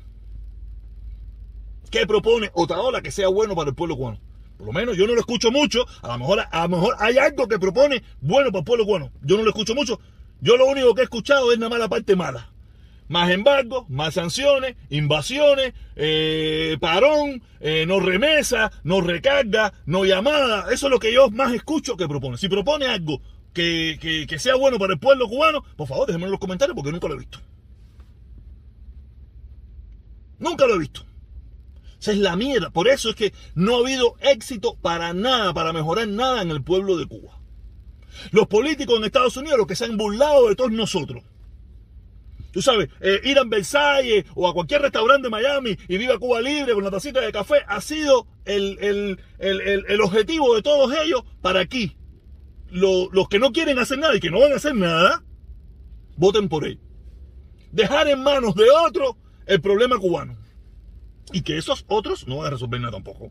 ¿Qué 1.90 2.06
propone 2.06 2.50
Otaola 2.52 3.00
que 3.00 3.10
sea 3.10 3.28
bueno 3.28 3.54
para 3.54 3.70
el 3.70 3.74
pueblo 3.74 3.96
cubano? 3.96 4.20
Por 4.58 4.66
lo 4.66 4.72
menos 4.72 4.96
yo 4.96 5.06
no 5.06 5.14
lo 5.14 5.20
escucho 5.20 5.50
mucho. 5.50 5.86
A 6.02 6.08
lo 6.08 6.18
mejor, 6.18 6.44
a 6.50 6.62
lo 6.62 6.68
mejor 6.68 6.96
hay 6.98 7.16
algo 7.16 7.46
que 7.46 7.58
propone 7.58 8.02
bueno 8.20 8.50
para 8.50 8.58
el 8.58 8.64
pueblo 8.64 8.84
cubano. 8.84 9.12
Yo 9.22 9.36
no 9.36 9.44
lo 9.44 9.50
escucho 9.50 9.74
mucho. 9.74 10.00
Yo 10.40 10.56
lo 10.56 10.66
único 10.66 10.94
que 10.94 11.02
he 11.02 11.04
escuchado 11.04 11.52
es 11.52 11.58
nada 11.58 11.70
más 11.70 11.78
la 11.78 11.88
parte 11.88 12.16
mala. 12.16 12.50
Más 13.08 13.30
embargos, 13.30 13.88
más 13.88 14.14
sanciones, 14.14 14.76
invasiones, 14.90 15.72
eh, 15.96 16.76
parón, 16.80 17.42
eh, 17.60 17.86
no 17.86 18.00
remesa, 18.00 18.70
no 18.82 19.00
recarga, 19.00 19.72
no 19.86 20.04
llamada. 20.04 20.72
Eso 20.72 20.88
es 20.88 20.90
lo 20.90 20.98
que 20.98 21.12
yo 21.12 21.30
más 21.30 21.54
escucho 21.54 21.96
que 21.96 22.08
propone. 22.08 22.36
Si 22.36 22.48
propone 22.48 22.86
algo 22.86 23.22
que, 23.54 24.26
que 24.28 24.38
sea 24.38 24.56
bueno 24.56 24.78
para 24.78 24.92
el 24.92 24.98
pueblo 24.98 25.28
cubano, 25.28 25.64
por 25.76 25.88
favor 25.88 26.06
déjenme 26.06 26.26
en 26.26 26.32
los 26.32 26.40
comentarios 26.40 26.74
porque 26.74 26.92
nunca 26.92 27.08
lo 27.08 27.14
he 27.14 27.18
visto. 27.18 27.38
Nunca 30.40 30.66
lo 30.66 30.74
he 30.74 30.78
visto. 30.78 31.07
Esa 32.00 32.12
es 32.12 32.18
la 32.18 32.36
mierda. 32.36 32.70
Por 32.70 32.88
eso 32.88 33.10
es 33.10 33.16
que 33.16 33.32
no 33.54 33.76
ha 33.76 33.80
habido 33.80 34.16
éxito 34.20 34.76
para 34.80 35.12
nada, 35.12 35.52
para 35.52 35.72
mejorar 35.72 36.08
nada 36.08 36.42
en 36.42 36.50
el 36.50 36.62
pueblo 36.62 36.96
de 36.96 37.06
Cuba. 37.06 37.40
Los 38.30 38.46
políticos 38.46 38.98
en 38.98 39.04
Estados 39.04 39.36
Unidos, 39.36 39.58
los 39.58 39.66
que 39.66 39.76
se 39.76 39.84
han 39.84 39.96
burlado 39.96 40.48
de 40.48 40.56
todos 40.56 40.72
nosotros. 40.72 41.24
Tú 42.52 42.62
sabes, 42.62 42.88
eh, 43.00 43.20
ir 43.24 43.38
a 43.38 43.44
Versalles 43.44 44.24
o 44.34 44.48
a 44.48 44.54
cualquier 44.54 44.80
restaurante 44.80 45.26
de 45.26 45.30
Miami 45.30 45.76
y 45.86 45.98
viva 45.98 46.18
Cuba 46.18 46.40
libre 46.40 46.72
con 46.72 46.82
la 46.82 46.90
tacita 46.90 47.20
de 47.20 47.30
café 47.30 47.56
ha 47.66 47.80
sido 47.80 48.26
el, 48.46 49.18
objetivo 50.02 50.54
de 50.54 50.62
todos 50.62 50.92
ellos 51.04 51.24
para 51.42 51.60
aquí. 51.60 51.96
los 52.70 53.28
que 53.28 53.38
no 53.38 53.52
quieren 53.52 53.78
hacer 53.78 53.98
nada 53.98 54.16
y 54.16 54.20
que 54.20 54.30
no 54.30 54.40
van 54.40 54.52
a 54.52 54.56
hacer 54.56 54.74
nada, 54.74 55.22
voten 56.16 56.48
por 56.48 56.64
él. 56.64 56.80
Dejar 57.70 58.08
en 58.08 58.22
manos 58.22 58.54
de 58.54 58.70
otro 58.70 59.18
el 59.46 59.60
problema 59.60 59.98
cubano. 59.98 60.37
Y 61.32 61.42
que 61.42 61.58
esos 61.58 61.84
otros 61.88 62.26
no 62.26 62.38
van 62.38 62.48
a 62.48 62.50
resolver 62.50 62.80
nada 62.80 62.92
tampoco. 62.92 63.30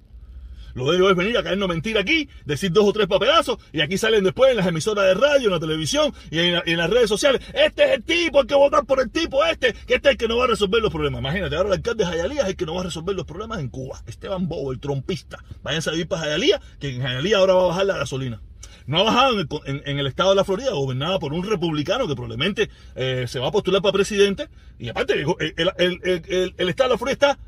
Lo 0.77 0.91
de 0.91 0.97
ellos 0.97 1.09
es 1.09 1.15
venir 1.17 1.35
a 1.35 1.43
caernos 1.43 1.67
mentira 1.69 2.01
aquí, 2.01 2.29
decir 2.45 2.71
dos 2.71 2.85
o 2.85 2.93
tres 2.93 3.07
papelazos, 3.07 3.57
y 3.73 3.81
aquí 3.81 3.97
salen 3.97 4.23
después 4.23 4.51
en 4.51 4.57
las 4.57 4.67
emisoras 4.67 5.05
de 5.05 5.15
radio, 5.15 5.47
en 5.47 5.53
la 5.53 5.59
televisión 5.59 6.13
y 6.29 6.37
en, 6.37 6.77
las 6.77 6.89
redes 6.91 7.09
sociales. 7.09 7.41
Este 7.51 7.85
es 7.85 7.91
el 7.93 8.03
tipo, 8.03 8.41
hay 8.41 8.45
que 8.45 8.53
votar 8.53 8.85
por 8.85 9.01
el 9.01 9.09
tipo 9.09 9.43
este, 9.43 9.73
que 9.73 9.95
este 9.95 10.09
es 10.09 10.11
el 10.11 10.17
que 10.17 10.27
no 10.27 10.37
va 10.37 10.43
a 10.43 10.49
resolver 10.49 10.79
los 10.79 10.91
problemas. 10.91 11.19
Imagínate, 11.19 11.55
ahora 11.55 11.69
el 11.69 11.73
alcalde 11.77 12.05
de 12.05 12.11
Jayalía 12.11 12.43
es 12.43 12.49
el 12.49 12.55
que 12.55 12.67
no 12.67 12.75
va 12.75 12.81
a 12.81 12.83
resolver 12.83 13.15
los 13.15 13.25
problemas 13.25 13.59
en 13.59 13.69
Cuba. 13.69 14.03
Esteban 14.05 14.47
Bobo, 14.47 14.71
el 14.71 14.79
trompista. 14.79 15.43
Váyanse 15.63 15.89
a 15.89 15.93
vivir 15.93 16.07
para 16.07 16.21
Jayalía, 16.21 16.61
que 16.79 16.89
en 16.89 17.01
Jayalía 17.01 17.37
ahora 17.37 17.53
va 17.55 17.63
a 17.63 17.67
bajar 17.69 17.85
la 17.87 17.97
gasolina 17.97 18.39
no 18.87 18.99
ha 18.99 19.03
bajado 19.03 19.41
en 19.65 19.99
el, 19.99 20.07
estado 20.07 20.29
de 20.29 20.37
la 20.37 20.45
Florida, 20.45 20.71
gobernada 20.71 21.19
por 21.19 21.33
un 21.33 21.43
republicano 21.43 22.07
que 22.07 22.15
probablemente 22.15 22.69
eh, 22.95 23.25
se 23.27 23.37
va 23.37 23.49
a 23.49 23.51
postular 23.51 23.81
para 23.81 23.91
presidente. 23.91 24.47
Y 24.79 24.87
aparte, 24.87 25.25
el, 25.57 26.53
el, 26.57 26.69
estado 26.69 26.89
de 26.89 26.93
la 26.93 26.97
Florida 26.97 27.11
está 27.11 27.39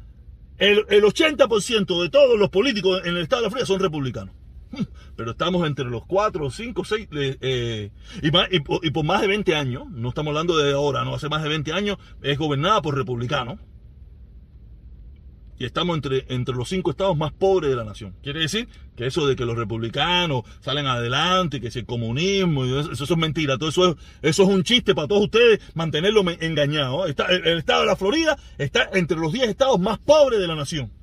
el, 0.59 0.85
80% 0.85 2.01
de 2.03 2.09
todos 2.09 2.37
los 2.37 2.49
políticos 2.49 3.01
en 3.05 3.15
el 3.15 3.23
estado 3.23 3.41
de 3.41 3.47
la 3.47 3.51
Florida 3.51 3.65
son 3.65 3.79
republicanos. 3.79 4.35
Pero 5.15 5.31
estamos 5.31 5.65
entre 5.65 5.85
los 5.85 6.05
4, 6.05 6.51
5, 6.51 6.85
6, 6.85 7.07
y, 7.11 8.27
y, 8.27 8.91
por 8.91 9.05
más 9.05 9.21
de 9.21 9.27
20 9.27 9.55
años, 9.55 9.89
no 9.89 10.09
estamos 10.09 10.31
hablando 10.31 10.57
de 10.57 10.73
ahora, 10.73 11.03
no 11.03 11.15
hace 11.15 11.29
más 11.29 11.41
de 11.41 11.49
20 11.49 11.73
años, 11.73 11.97
es 12.21 12.37
gobernada 12.37 12.81
por 12.81 12.95
republicanos 12.95 13.59
y 15.59 15.65
estamos 15.65 15.97
entre, 15.97 16.25
entre 16.29 16.55
los 16.55 16.69
cinco 16.69 16.89
estados 16.89 17.17
más 17.17 17.33
pobres 17.33 17.69
de 17.69 17.75
la 17.75 17.83
nación. 17.83 18.15
Quiere 18.23 18.39
decir 18.39 18.69
que 18.95 19.05
eso 19.05 19.27
de 19.27 19.35
que 19.35 19.45
los 19.45 19.57
republicanos 19.57 20.43
salen 20.61 20.87
adelante, 20.87 21.59
que 21.59 21.69
si 21.69 21.79
el 21.79 21.85
comunismo, 21.85 22.63
eso, 22.63 22.93
eso, 22.93 23.03
es 23.03 23.17
mentira, 23.17 23.57
todo 23.57 23.69
eso 23.69 23.89
es, 23.89 23.95
eso 24.21 24.43
es 24.43 24.49
un 24.49 24.63
chiste 24.63 24.95
para 24.95 25.09
todos 25.09 25.23
ustedes, 25.23 25.59
mantenerlo 25.73 26.23
engañado. 26.39 27.05
Está, 27.05 27.25
el, 27.25 27.57
estado 27.57 27.81
de 27.81 27.87
la 27.87 27.97
Florida 27.97 28.37
está 28.57 28.89
entre 28.93 29.17
los 29.17 29.33
10 29.33 29.49
estados 29.49 29.79
más 29.81 29.99
pobres 29.99 30.39
de 30.39 30.47
la 30.47 30.55
nación. 30.55 30.93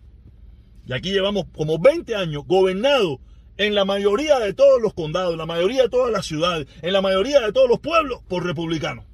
Y 0.87 0.95
aquí 0.95 1.13
llevamos 1.13 1.45
como 1.55 1.79
20 1.79 2.17
años 2.17 2.45
gobernado 2.47 3.21
en 3.59 3.75
la 3.75 3.85
mayoría 3.85 4.39
de 4.39 4.55
todos 4.55 4.81
los 4.81 4.95
condados, 4.95 5.33
en 5.33 5.39
la 5.39 5.47
mayoría 5.47 5.83
de 5.83 5.89
todas 5.91 6.11
las 6.11 6.25
ciudades, 6.25 6.67
en 6.81 6.95
la 6.95 7.03
mayoría 7.03 7.41
de 7.41 7.53
todos 7.53 7.69
los 7.69 7.81
pueblos 7.81 8.21
por 8.27 8.45
republicanos. 8.45 9.05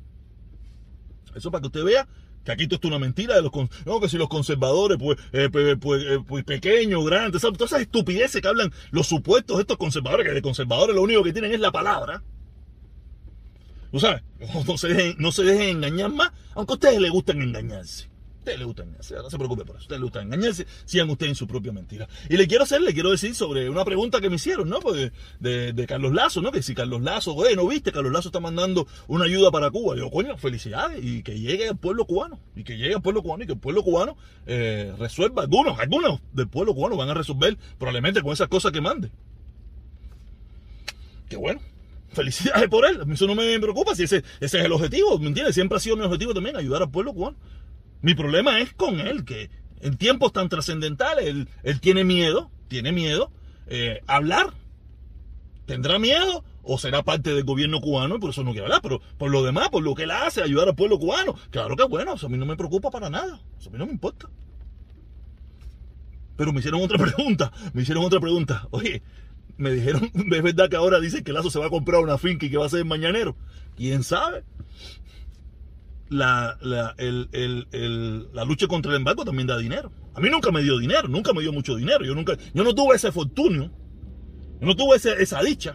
Eso 1.34 1.50
para 1.50 1.62
que 1.62 1.66
usted 1.66 1.84
vea 1.84 2.06
que 2.44 2.52
aquí 2.52 2.64
esto 2.64 2.76
es 2.76 2.84
una 2.84 2.98
mentira 2.98 3.34
de 3.34 3.42
los 3.42 3.52
no 3.86 4.00
que 4.00 4.08
si 4.08 4.18
los 4.18 4.28
conservadores 4.28 4.98
pues, 4.98 5.18
eh, 5.32 5.48
pues, 5.50 5.76
pues, 5.80 6.02
eh, 6.04 6.18
pues 6.26 6.44
pequeños 6.44 7.04
grandes 7.04 7.42
todas 7.42 7.62
esas 7.62 7.82
estupideces 7.82 8.40
que 8.40 8.48
hablan 8.48 8.72
los 8.90 9.06
supuestos 9.06 9.60
estos 9.60 9.76
conservadores 9.76 10.26
que 10.26 10.34
de 10.34 10.42
conservadores 10.42 10.94
lo 10.94 11.02
único 11.02 11.22
que 11.22 11.32
tienen 11.32 11.52
es 11.52 11.60
la 11.60 11.72
palabra. 11.72 12.22
Tú 13.90 14.00
sabes 14.00 14.22
no 14.66 14.78
se 14.78 14.88
dejen, 14.88 15.16
no 15.18 15.32
se 15.32 15.44
dejen 15.44 15.76
engañar 15.76 16.10
más 16.10 16.32
Aunque 16.54 16.72
a 16.72 16.74
ustedes 16.74 17.00
les 17.00 17.10
gusten 17.10 17.42
engañarse. 17.42 18.11
Ustedes 18.42 18.58
les 18.58 18.66
gusta 18.66 18.82
engañarse, 18.82 19.14
no 19.14 19.30
se 19.30 19.38
preocupe 19.38 19.64
por 19.64 19.76
eso. 19.76 19.82
Ustedes 19.82 20.00
les 20.00 20.02
gusta 20.02 20.20
engañarse, 20.20 20.66
sigan 20.84 21.08
ustedes 21.10 21.30
en 21.30 21.36
su 21.36 21.46
propia 21.46 21.70
mentira. 21.70 22.08
Y 22.28 22.36
le 22.36 22.48
quiero 22.48 22.64
hacer, 22.64 22.80
le 22.80 22.92
quiero 22.92 23.12
decir 23.12 23.36
sobre 23.36 23.70
una 23.70 23.84
pregunta 23.84 24.20
que 24.20 24.28
me 24.28 24.34
hicieron, 24.34 24.68
¿no? 24.68 24.80
Pues 24.80 25.12
de, 25.38 25.86
Carlos 25.86 26.12
Lazo, 26.12 26.42
¿no? 26.42 26.50
Que 26.50 26.60
si 26.60 26.74
Carlos 26.74 27.02
Lazo, 27.02 27.34
bueno, 27.34 27.68
viste, 27.68 27.92
Carlos 27.92 28.12
Lazo 28.12 28.30
está 28.30 28.40
mandando 28.40 28.88
una 29.06 29.26
ayuda 29.26 29.52
para 29.52 29.70
Cuba. 29.70 29.94
Yo, 29.94 30.10
coño, 30.10 30.36
felicidades. 30.38 31.04
Y 31.04 31.22
que 31.22 31.38
llegue 31.38 31.68
al 31.68 31.76
pueblo 31.76 32.04
cubano. 32.04 32.40
Y 32.56 32.64
que 32.64 32.76
llegue 32.76 32.96
al 32.96 33.02
pueblo 33.02 33.22
cubano 33.22 33.44
y 33.44 33.46
que 33.46 33.52
el 33.52 33.60
pueblo 33.60 33.84
cubano 33.84 34.16
eh, 34.46 34.92
resuelva. 34.98 35.42
Algunos, 35.42 35.78
algunos 35.78 36.18
del 36.32 36.48
pueblo 36.48 36.74
cubano 36.74 36.96
van 36.96 37.10
a 37.10 37.14
resolver 37.14 37.56
probablemente 37.78 38.22
con 38.22 38.32
esas 38.32 38.48
cosas 38.48 38.72
que 38.72 38.80
mande. 38.80 39.12
Qué 41.28 41.36
bueno 41.36 41.60
felicidades 42.12 42.68
por 42.68 42.84
él. 42.84 43.00
Eso 43.10 43.26
no 43.26 43.34
me 43.34 43.58
preocupa 43.58 43.94
si 43.94 44.02
ese, 44.02 44.22
ese 44.40 44.58
es 44.58 44.64
el 44.64 44.72
objetivo, 44.72 45.18
¿me 45.18 45.28
entiendes? 45.28 45.54
Siempre 45.54 45.76
ha 45.76 45.80
sido 45.80 45.96
mi 45.96 46.04
objetivo 46.04 46.34
también, 46.34 46.56
ayudar 46.56 46.82
al 46.82 46.90
pueblo 46.90 47.14
cubano. 47.14 47.36
Mi 48.02 48.14
problema 48.14 48.60
es 48.60 48.74
con 48.74 49.00
él, 49.00 49.24
que 49.24 49.48
en 49.80 49.96
tiempos 49.96 50.32
tan 50.32 50.48
trascendentales 50.48 51.46
él, 51.62 51.80
tiene 51.80 52.04
miedo, 52.04 52.50
tiene 52.68 52.92
miedo 52.92 53.32
eh, 53.68 54.00
hablar. 54.06 54.52
¿Tendrá 55.66 55.98
miedo? 55.98 56.44
¿O 56.64 56.78
será 56.78 57.02
parte 57.02 57.32
del 57.32 57.44
gobierno 57.44 57.80
cubano 57.80 58.16
y 58.16 58.18
por 58.18 58.30
eso 58.30 58.42
no 58.42 58.50
quiere 58.50 58.66
hablar? 58.66 58.82
Pero 58.82 59.00
por 59.18 59.30
lo 59.30 59.42
demás, 59.42 59.68
por 59.70 59.82
lo 59.82 59.94
que 59.94 60.02
él 60.02 60.10
hace, 60.10 60.42
ayudar 60.42 60.68
al 60.68 60.74
pueblo 60.74 60.98
cubano, 60.98 61.34
claro 61.50 61.76
que 61.76 61.84
bueno, 61.84 62.14
eso 62.14 62.26
a 62.26 62.28
mí 62.28 62.38
no 62.38 62.46
me 62.46 62.56
preocupa 62.56 62.90
para 62.90 63.08
nada. 63.08 63.40
Eso 63.58 63.68
a 63.68 63.72
mí 63.72 63.78
no 63.78 63.86
me 63.86 63.92
importa. 63.92 64.28
Pero 66.36 66.52
me 66.52 66.58
hicieron 66.58 66.82
otra 66.82 66.98
pregunta, 67.14 67.52
me 67.72 67.82
hicieron 67.82 68.04
otra 68.04 68.20
pregunta. 68.20 68.66
Oye, 68.70 69.02
me 69.56 69.70
dijeron, 69.70 70.10
es 70.32 70.42
verdad 70.42 70.68
que 70.68 70.76
ahora 70.76 70.98
dicen 71.00 71.22
que 71.22 71.32
Lazo 71.32 71.50
se 71.50 71.58
va 71.58 71.66
a 71.66 71.70
comprar 71.70 72.00
una 72.00 72.18
finca 72.18 72.46
y 72.46 72.50
que 72.50 72.56
va 72.56 72.66
a 72.66 72.70
ser 72.70 72.84
mañanero. 72.84 73.36
¿Quién 73.76 74.02
sabe? 74.02 74.44
La, 76.12 76.58
la, 76.60 76.94
el, 76.98 77.30
el, 77.32 77.68
el, 77.72 78.28
la, 78.34 78.44
lucha 78.44 78.66
contra 78.66 78.92
el 78.92 78.98
embargo 78.98 79.24
también 79.24 79.46
da 79.46 79.56
dinero. 79.56 79.90
A 80.14 80.20
mí 80.20 80.28
nunca 80.28 80.52
me 80.52 80.62
dio 80.62 80.76
dinero, 80.78 81.08
nunca 81.08 81.32
me 81.32 81.40
dio 81.40 81.54
mucho 81.54 81.74
dinero. 81.74 82.04
Yo, 82.04 82.14
nunca, 82.14 82.36
yo 82.52 82.64
no 82.64 82.74
tuve 82.74 82.96
ese 82.96 83.10
fortunio, 83.10 83.70
yo 84.60 84.66
no 84.66 84.76
tuve 84.76 84.96
ese, 84.96 85.22
esa 85.22 85.42
dicha. 85.42 85.74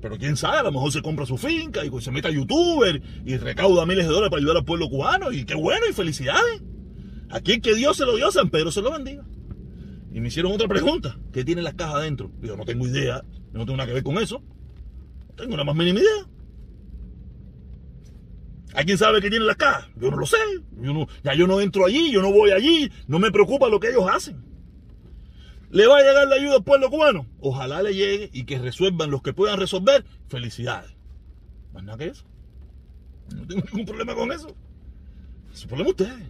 Pero 0.00 0.16
quién 0.16 0.36
sabe, 0.36 0.58
a 0.58 0.62
lo 0.62 0.70
mejor 0.70 0.92
se 0.92 1.02
compra 1.02 1.26
su 1.26 1.36
finca 1.36 1.84
y 1.84 1.90
se 2.00 2.12
mete 2.12 2.28
a 2.28 2.30
youtuber 2.30 3.02
y 3.24 3.36
recauda 3.36 3.84
miles 3.84 4.06
de 4.06 4.12
dólares 4.12 4.30
para 4.30 4.38
ayudar 4.38 4.58
al 4.58 4.64
pueblo 4.64 4.88
cubano. 4.88 5.32
Y 5.32 5.44
qué 5.44 5.56
bueno, 5.56 5.86
y 5.90 5.92
felicidades. 5.92 6.62
Aquí 7.30 7.60
que 7.60 7.74
Dios 7.74 7.96
se 7.96 8.04
lo 8.04 8.14
dio, 8.14 8.30
San 8.30 8.48
Pedro 8.50 8.70
se 8.70 8.82
lo 8.82 8.92
bendiga. 8.92 9.26
Y 10.12 10.20
me 10.20 10.28
hicieron 10.28 10.52
otra 10.52 10.68
pregunta. 10.68 11.18
¿Qué 11.32 11.44
tiene 11.44 11.62
las 11.62 11.74
cajas 11.74 11.96
adentro? 11.96 12.30
Yo 12.40 12.56
no 12.56 12.64
tengo 12.64 12.86
idea. 12.86 13.24
Yo 13.52 13.58
no 13.58 13.64
tengo 13.66 13.76
nada 13.76 13.88
que 13.88 13.94
ver 13.94 14.04
con 14.04 14.18
eso. 14.18 14.42
Tengo 15.36 15.54
una 15.54 15.64
más 15.64 15.74
mínima 15.74 15.98
idea. 15.98 16.28
¿Hay 18.76 18.84
quien 18.84 18.98
sabe 18.98 19.22
qué 19.22 19.30
tiene 19.30 19.46
las 19.46 19.56
cajas? 19.56 19.88
Yo 19.96 20.10
no 20.10 20.18
lo 20.18 20.26
sé. 20.26 20.36
Yo 20.82 20.92
no, 20.92 21.08
ya 21.24 21.32
yo 21.32 21.46
no 21.46 21.62
entro 21.62 21.86
allí, 21.86 22.12
yo 22.12 22.20
no 22.20 22.30
voy 22.30 22.50
allí. 22.50 22.92
No 23.06 23.18
me 23.18 23.32
preocupa 23.32 23.70
lo 23.70 23.80
que 23.80 23.88
ellos 23.88 24.04
hacen. 24.06 24.44
¿Le 25.70 25.86
va 25.86 25.96
a 25.96 26.02
llegar 26.02 26.28
la 26.28 26.36
ayuda 26.36 26.56
al 26.56 26.62
pueblo 26.62 26.90
cubano? 26.90 27.26
Ojalá 27.40 27.82
le 27.82 27.94
llegue 27.94 28.28
y 28.34 28.44
que 28.44 28.58
resuelvan 28.58 29.10
los 29.10 29.22
que 29.22 29.32
puedan 29.32 29.58
resolver. 29.58 30.04
Felicidades. 30.28 30.94
Más 31.72 31.84
nada 31.84 31.96
que 31.96 32.08
eso. 32.08 32.26
No 33.34 33.46
tengo 33.46 33.62
ningún 33.72 33.86
problema 33.86 34.14
con 34.14 34.30
eso. 34.30 34.54
Ese 35.54 35.66
problema 35.66 35.90
ustedes. 35.90 36.28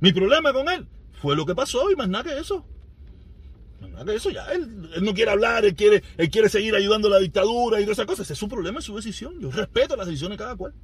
Mi 0.00 0.12
problema 0.12 0.52
con 0.52 0.68
él 0.68 0.86
fue 1.14 1.34
lo 1.34 1.46
que 1.46 1.54
pasó 1.54 1.90
y 1.90 1.96
más 1.96 2.10
nada 2.10 2.24
que 2.24 2.38
eso. 2.38 2.66
Eso 4.08 4.28
ya, 4.28 4.44
él, 4.52 4.90
no 5.00 5.14
quiere 5.14 5.30
hablar, 5.30 5.64
él 5.64 5.74
quiere, 5.74 6.02
él 6.18 6.28
quiere 6.28 6.50
seguir 6.50 6.74
ayudando 6.74 7.08
a 7.08 7.12
la 7.12 7.18
dictadura 7.20 7.80
y 7.80 7.84
todas 7.84 7.96
esas 7.96 8.06
cosas. 8.06 8.26
Ese 8.26 8.34
es 8.34 8.38
su 8.38 8.50
problema, 8.50 8.80
es 8.80 8.84
su 8.84 8.94
decisión. 8.94 9.40
Yo 9.40 9.50
respeto 9.50 9.96
las 9.96 10.06
decisiones 10.06 10.36
de 10.36 10.44
cada 10.44 10.56
cual. 10.56 10.74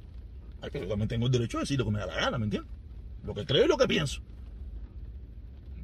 Que 0.71 0.79
yo 0.79 0.87
también 0.87 1.07
tengo 1.07 1.25
el 1.25 1.31
derecho 1.31 1.57
a 1.57 1.61
decir 1.61 1.77
lo 1.77 1.85
que 1.85 1.91
me 1.91 1.99
da 1.99 2.05
la 2.05 2.15
gana, 2.15 2.37
¿me 2.37 2.45
entiendes? 2.45 2.71
Lo 3.23 3.33
que 3.33 3.45
creo 3.45 3.65
y 3.65 3.67
lo 3.67 3.77
que 3.77 3.87
pienso. 3.87 4.21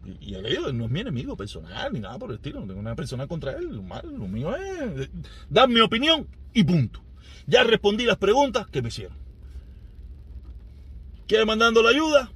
Y, 0.06 0.32
y 0.32 0.36
él 0.36 0.78
no 0.78 0.86
es 0.86 0.92
mi 0.92 1.02
enemigo 1.02 1.36
personal 1.36 1.92
ni 1.94 2.00
nada 2.00 2.18
por 2.18 2.30
el 2.30 2.38
estilo. 2.38 2.62
No 2.62 2.68
tengo 2.68 2.82
nada 2.82 2.96
personal 2.96 3.28
contra 3.28 3.54
él. 3.54 3.76
Lo, 3.76 3.84
mal, 3.84 4.04
lo 4.06 4.28
mío 4.28 4.56
es 4.56 5.10
dar 5.50 5.70
mi 5.70 5.82
opinión 5.82 6.28
y 6.54 6.64
punto. 6.64 7.02
Ya 7.48 7.64
respondí 7.64 8.06
las 8.06 8.18
preguntas 8.18 8.68
que 8.68 8.82
me 8.82 8.90
hicieron. 8.90 9.18
¿Quiere 11.28 11.46
mandando 11.46 11.84
la 11.84 11.90
ayuda? 11.90 12.32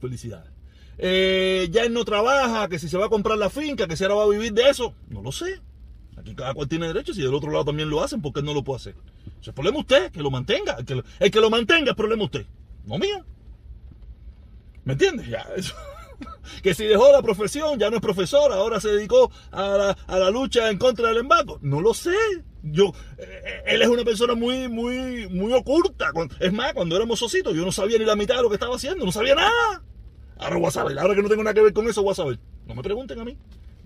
Felicidades. 0.00 0.52
Eh, 0.98 1.68
ya 1.70 1.84
él 1.84 1.92
no 1.92 2.04
trabaja, 2.04 2.68
que 2.68 2.78
si 2.78 2.88
se 2.88 2.98
va 2.98 3.06
a 3.06 3.08
comprar 3.08 3.38
la 3.38 3.50
finca, 3.50 3.86
que 3.86 3.96
si 3.96 4.04
ahora 4.04 4.16
va 4.16 4.24
a 4.24 4.28
vivir 4.28 4.52
de 4.52 4.68
eso, 4.68 4.94
no 5.08 5.22
lo 5.22 5.32
sé. 5.32 5.60
Aquí 6.16 6.34
cada 6.34 6.54
cual 6.54 6.68
tiene 6.68 6.88
derecho, 6.88 7.14
si 7.14 7.22
del 7.22 7.34
otro 7.34 7.52
lado 7.52 7.66
también 7.66 7.88
lo 7.88 8.02
hacen, 8.02 8.20
¿por 8.20 8.32
qué 8.32 8.42
no 8.42 8.52
lo 8.52 8.64
puede 8.64 8.76
hacer? 8.78 8.94
Ese 9.40 9.50
es 9.50 9.54
problema 9.54 9.78
usted, 9.78 10.10
que 10.10 10.20
lo 10.20 10.30
mantenga. 10.30 10.76
El 11.18 11.30
que 11.30 11.40
lo, 11.40 11.50
mantenga 11.50 11.90
es 11.90 11.96
problema 11.96 12.24
usted, 12.24 12.46
no 12.84 12.98
mío. 12.98 13.24
¿Me 14.84 14.94
entiendes? 14.94 15.28
Ya, 15.28 15.46
eso. 15.56 15.74
que 16.62 16.74
si 16.74 16.84
dejó 16.84 17.12
la 17.12 17.22
profesión, 17.22 17.78
ya 17.78 17.90
no 17.90 17.96
es 17.96 18.02
profesor, 18.02 18.52
ahora 18.52 18.80
se 18.80 18.88
dedicó 18.88 19.30
a 19.52 19.94
la, 20.08 20.30
lucha 20.30 20.70
en 20.70 20.78
contra 20.78 21.08
del 21.08 21.18
embargo. 21.18 21.58
No 21.62 21.80
lo 21.80 21.94
sé. 21.94 22.16
Yo, 22.62 22.92
eh, 23.18 23.62
él 23.66 23.82
es 23.82 23.88
una 23.88 24.04
persona 24.04 24.34
muy, 24.34 24.68
muy, 24.68 25.28
muy 25.28 25.52
oculta. 25.52 26.10
Es 26.40 26.52
más, 26.52 26.72
cuando 26.72 26.96
éramos 26.96 27.18
socitos, 27.18 27.54
yo 27.54 27.64
no 27.64 27.72
sabía 27.72 27.98
ni 27.98 28.04
la 28.04 28.16
mitad 28.16 28.36
de 28.36 28.42
lo 28.42 28.48
que 28.48 28.56
estaba 28.56 28.76
haciendo, 28.76 29.04
no 29.04 29.12
sabía 29.12 29.34
nada. 29.34 29.82
Ahora 30.38 30.70
saber, 30.70 30.98
ahora 30.98 31.14
que 31.14 31.22
no 31.22 31.28
tengo 31.28 31.42
nada 31.42 31.54
que 31.54 31.62
ver 31.62 31.72
con 31.72 31.88
eso, 31.88 32.14
saber. 32.14 32.38
No 32.66 32.74
me 32.74 32.82
pregunten 32.82 33.18
a 33.20 33.24
mí. 33.24 33.36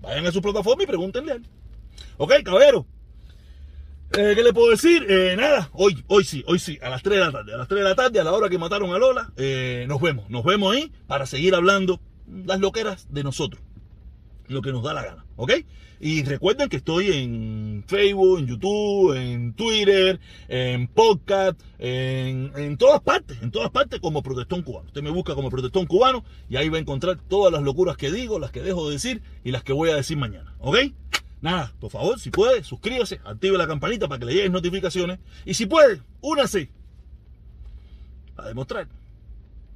Vayan 0.01 0.25
a 0.25 0.31
su 0.31 0.41
plataforma 0.41 0.83
y 0.83 0.87
pregúntenle 0.87 1.31
a 1.31 1.35
él. 1.35 1.47
Ok, 2.17 2.33
caballero. 2.43 2.85
Eh, 4.15 4.33
¿Qué 4.35 4.43
le 4.43 4.53
puedo 4.53 4.69
decir? 4.69 5.07
Eh, 5.09 5.35
nada, 5.35 5.71
hoy, 5.73 6.03
hoy 6.05 6.23
sí, 6.23 6.43
hoy 6.45 6.59
sí, 6.59 6.77
a 6.83 6.89
las 6.89 7.01
3 7.01 7.17
de 7.17 7.25
la 7.25 7.31
tarde, 7.31 7.53
a 7.55 7.57
las 7.57 7.67
3 7.67 7.79
de 7.79 7.89
la 7.89 7.95
tarde, 7.95 8.19
a 8.19 8.23
la 8.23 8.31
hora 8.31 8.47
que 8.47 8.59
mataron 8.59 8.93
a 8.93 8.99
Lola, 8.99 9.33
eh, 9.37 9.85
nos 9.87 9.99
vemos, 9.99 10.29
nos 10.29 10.43
vemos 10.43 10.75
ahí 10.75 10.91
para 11.07 11.25
seguir 11.25 11.55
hablando 11.55 11.99
las 12.45 12.59
loqueras 12.59 13.07
de 13.11 13.23
nosotros, 13.23 13.63
lo 14.49 14.61
que 14.61 14.71
nos 14.71 14.83
da 14.83 14.93
la 14.93 15.03
gana, 15.03 15.25
¿ok? 15.35 15.53
Y 15.99 16.21
recuerden 16.25 16.69
que 16.69 16.77
estoy 16.77 17.07
en 17.11 17.85
Facebook, 17.87 18.37
en 18.37 18.45
YouTube, 18.45 19.13
en 19.15 19.53
Twitter, 19.53 20.19
en 20.47 20.87
podcast, 20.89 21.59
en, 21.79 22.51
en 22.55 22.77
todas 22.77 23.01
partes, 23.01 23.41
en 23.41 23.49
todas 23.49 23.71
partes 23.71 23.99
como 23.99 24.21
protestón 24.21 24.61
cubano. 24.61 24.85
Usted 24.85 25.01
me 25.01 25.09
busca 25.09 25.33
como 25.33 25.49
protestón 25.49 25.87
cubano 25.87 26.23
y 26.49 26.57
ahí 26.57 26.69
va 26.69 26.77
a 26.77 26.81
encontrar 26.81 27.17
todas 27.27 27.51
las 27.51 27.63
locuras 27.63 27.97
que 27.97 28.11
digo, 28.11 28.37
las 28.37 28.51
que 28.51 28.61
dejo 28.61 28.87
de 28.87 28.93
decir 28.93 29.23
y 29.43 29.49
las 29.49 29.63
que 29.63 29.73
voy 29.73 29.89
a 29.89 29.95
decir 29.95 30.17
mañana, 30.17 30.53
¿ok? 30.59 30.77
Nada, 31.43 31.73
por 31.77 31.91
favor, 31.91 32.17
si 32.17 32.31
puede, 32.31 32.63
suscríbase, 32.63 33.19
active 33.25 33.57
la 33.57 33.67
campanita 33.67 34.07
para 34.07 34.17
que 34.17 34.25
le 34.27 34.33
lleguen 34.33 34.53
notificaciones. 34.53 35.19
Y 35.43 35.53
si 35.53 35.65
puede, 35.65 36.01
únase 36.21 36.69
a 38.37 38.47
demostrar 38.47 38.87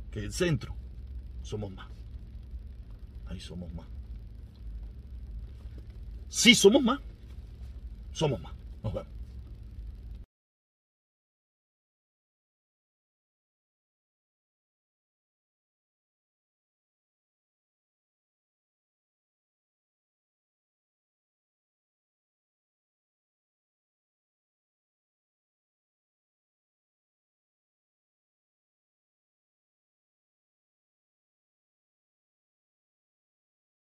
que 0.09 0.21
el 0.21 0.31
centro 0.31 0.73
somos 1.41 1.69
más. 1.73 1.89
Ahí 3.25 3.41
somos 3.41 3.69
más. 3.73 3.85
Sí, 6.29 6.55
somos 6.55 6.81
más. 6.81 7.01
Somos 8.13 8.39
más. 8.39 8.53
Nos 8.81 8.93
vemos. 8.93 9.16